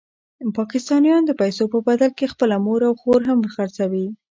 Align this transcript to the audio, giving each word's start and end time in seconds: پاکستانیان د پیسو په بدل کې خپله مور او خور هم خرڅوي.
پاکستانیان 0.57 1.21
د 1.25 1.31
پیسو 1.41 1.63
په 1.73 1.79
بدل 1.87 2.11
کې 2.17 2.31
خپله 2.33 2.55
مور 2.65 2.81
او 2.89 2.93
خور 3.01 3.21
هم 3.29 3.39
خرڅوي. 3.53 4.07